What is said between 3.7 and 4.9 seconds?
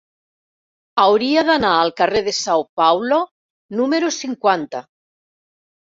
número cinquanta.